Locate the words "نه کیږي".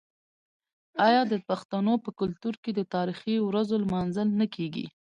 4.39-4.85